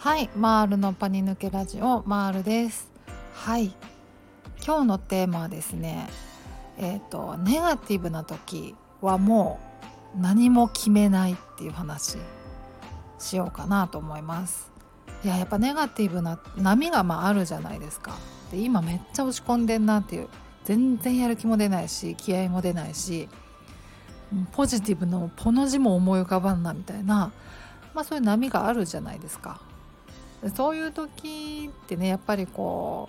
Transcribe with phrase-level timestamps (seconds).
[0.00, 2.90] はいマールのパニ抜けラジオマールです。
[3.34, 3.66] はい。
[4.64, 6.08] 今日のテーマはですね
[6.78, 9.60] えっ、ー、とネガティブな時はも
[10.16, 12.16] う何も決めないっていう話
[13.18, 14.72] しようかなと思います。
[15.22, 18.16] いややっぱネガティブな波がまああるじゃないですか。
[18.50, 20.28] で今めっちゃ落ち込んでんなっていう
[20.64, 23.28] 全然やる気も出ないし気合も出ないし
[24.52, 27.32] ポジティブのポの字も思い浮かばんなみたいな
[27.92, 29.60] まあそういう波があるじゃないですか。
[30.48, 33.08] そういう時ってねやっぱりこ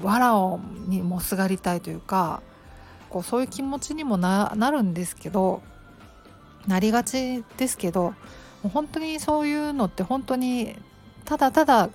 [0.00, 2.42] う藁をにもすがりたいというか
[3.10, 5.62] こうそういう気持ちにもなるんですけど
[6.66, 8.14] なりがちですけど
[8.62, 10.76] 本当にそういうのって本当に
[11.24, 11.90] ただただ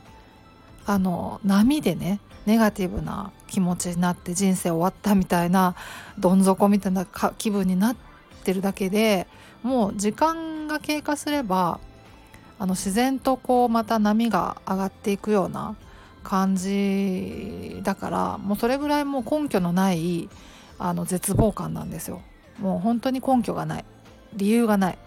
[0.86, 5.75] あの波でねネガティブな気持ちになって人生終わったみたいな
[6.17, 7.05] どん底みたいな
[7.38, 7.95] 気分になっ
[8.44, 9.27] てるだけで
[9.61, 11.80] もう時間が経過すれば
[12.64, 15.75] あの自然とこうまた波が上がっていくような
[16.23, 20.30] 感じだからもうそれぐらいもう根拠のない
[20.80, 22.22] あの絶望感なんですよ。
[22.59, 23.86] もう本当に根拠がない。
[24.34, 24.97] 理由がない。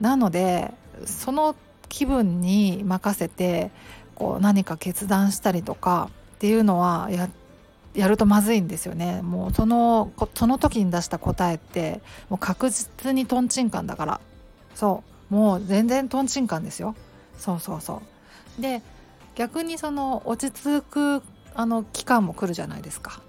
[0.00, 0.72] なので
[1.04, 1.56] その
[1.88, 3.72] 気分に任せて
[4.14, 7.28] こう何か決断したりとかっていうのはや
[7.96, 9.20] やるとまずいんですよね。
[9.22, 14.20] もうそのその時に出した答えってもう確実にとんちんカンだから。
[14.76, 15.17] そう。
[15.30, 16.94] もう全然とんちんカンですよ。
[17.38, 18.02] そうそうそ
[18.58, 18.62] う。
[18.62, 18.82] で
[19.34, 21.22] 逆にその落ち着く
[21.54, 23.20] あの期間も来るじゃないですか。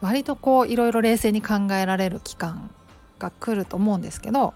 [0.00, 2.70] 割とこういろいろ冷静に考えられる期間
[3.18, 4.54] が来ると思うんですけど、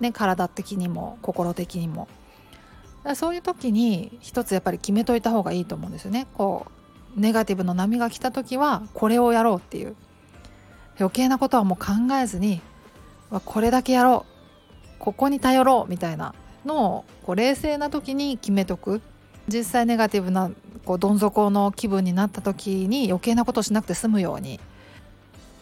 [0.00, 2.08] ね、体的にも心的にも。
[3.14, 6.26] そういう時に一つやっぱり決めといた方がいいと思うんですよね。
[6.34, 6.66] こ
[7.16, 9.94] うネガティブの波が来た時はこれをやろうっていう。
[10.98, 12.60] 余計なことはもう考えずに
[13.44, 14.35] これだけやろう。
[15.06, 19.00] ここに頼ろうみたいなのをこう冷静な時に決めとく。
[19.46, 20.50] 実際ネガティブな
[20.84, 24.58] こうどん底の気分になった時に余計なことしなくて済むように。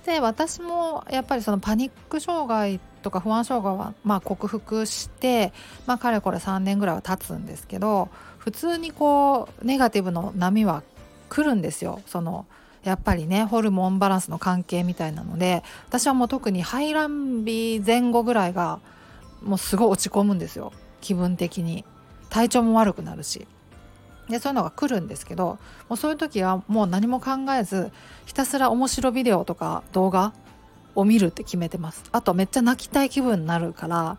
[0.06, 5.52] で私もやっぱりそのパニック障害とか不安障害はまあ克服して、
[5.84, 10.82] まあ、かれこれ3年ぐらいは経つんですけど普通にこうネガティブの波は
[11.28, 12.00] 来るんですよ。
[12.06, 12.46] その
[12.82, 18.80] やっぱりねホルモンバランスの関係みたいなので私はもう特に排卵日前後ぐらいが
[19.44, 20.72] もうすごい落ち込むんですよ。
[21.00, 21.84] 気分的に。
[22.30, 23.46] 体調も悪くなるし。
[24.28, 27.92] でそういうのが来るんですけどもうそういう時はもう何も考えず
[28.24, 30.32] ひたすら面白ビデオとか動画
[30.94, 32.04] を見るって決めてます。
[32.12, 34.16] あとめっちゃ泣きたい気分になるから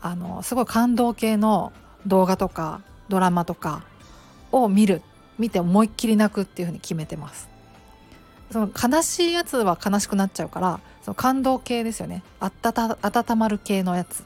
[0.00, 1.72] あのすごい感動系の
[2.06, 3.84] 動画とかドラマとか
[4.50, 5.02] を見る。
[5.38, 7.48] 見て思いっきり泣くっていうふうに決めてます。
[8.50, 12.22] その悲しいやつは悲しくなっちゃうからその感動系ですよね。
[12.38, 14.24] あたた温まる系のやつ。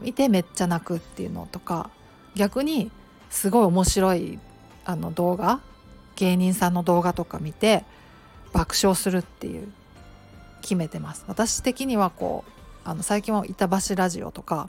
[0.00, 1.90] 見てめっちゃ泣くっていうのとか
[2.34, 2.90] 逆に
[3.30, 4.38] すごい面白い
[4.84, 5.60] あの動画
[6.16, 7.84] 芸人さんの動画とか見て
[8.52, 9.68] 爆笑するっていう
[10.62, 14.68] 決めてます私的にはこうあの最近は板橋ラジオとか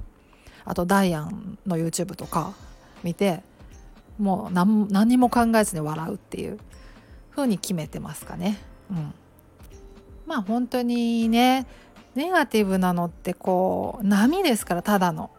[0.66, 2.54] あとダイアンの YouTube とか
[3.04, 3.42] 見て
[4.20, 6.60] もう何何も考えずに笑うっていう
[7.32, 8.58] 風に決めてますかね。
[8.92, 9.14] うん、
[10.28, 11.66] まあ本当にね
[12.20, 15.32] ネガティブなのってこう波ですからただの。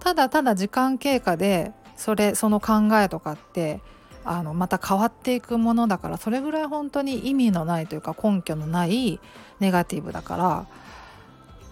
[0.00, 3.80] ただただ時間経過でそれその考えとかって
[4.24, 9.20] あのまた変わっていくものだからそれぐらい本当に意味のないというか根拠のない
[9.60, 10.66] ネガティブだから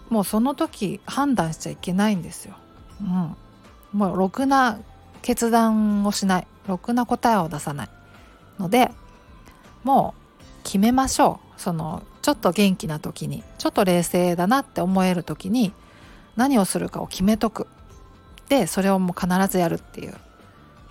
[0.09, 2.55] もうその時判断しちゃいけないんですよ。
[3.01, 3.35] うん、
[3.91, 4.77] もうろくな
[5.23, 6.47] 決断をしない。
[6.67, 7.89] ろくな答えを出さない
[8.59, 8.91] ので
[9.83, 10.26] もう
[10.67, 11.61] 決めましょう。
[11.61, 15.71] そのちょっと元気な時にちょっと冷静だなって思える時に
[16.35, 17.67] 何をするかを決めとく。
[18.49, 20.15] でそれをもう必ずやるっていう。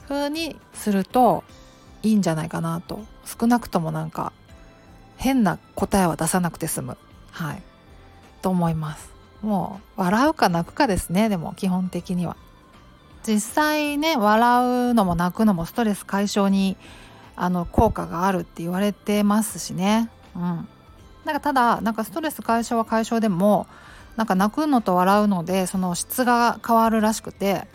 [0.09, 1.45] 風にすると
[2.03, 3.05] いいんじゃないかなと。
[3.27, 4.33] 少なくともなんか
[5.19, 6.97] 変な答えは出さなくて済む。
[7.31, 7.63] はい。
[8.41, 9.11] と思います。
[9.43, 11.29] もう笑うか泣くかですね。
[11.29, 12.37] でも基本的には。
[13.25, 16.79] 実際ね笑うのも泣くのもストレス解消に
[17.37, 20.11] あの効果があるって言われてますしね。
[20.35, 20.69] うん。
[21.25, 23.67] なんかただなんかストレス解消は解消でも
[24.17, 27.67] なんか泣くのと笑うのでその質が変わるらしくて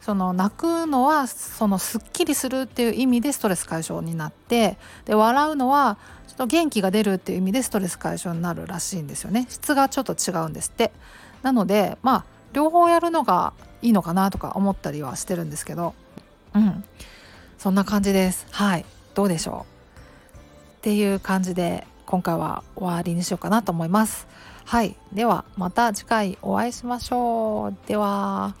[0.00, 5.98] その泣くのはそのすっきりするっていう意味でストレス解消になってで笑うのは
[6.28, 9.46] ちょっと元気が出るっていう意味でストレス解消になるらしいんですよね。
[9.48, 10.92] 質がちょっと違うんですって。
[11.42, 13.52] なのでまあ両方やるのが
[13.82, 15.94] いいのかなとか思ったりはしてるんですけど。
[16.54, 16.84] うん。
[17.58, 19.98] そんな感じですはいどうでしょう？
[20.78, 24.28] っていう感じで今回は終わりにしようかなと思います。
[24.64, 24.96] はい。
[25.12, 27.88] ではまた次回お会いしましょう。
[27.88, 28.54] では。